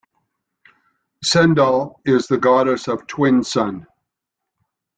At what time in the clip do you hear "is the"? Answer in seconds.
2.05-2.39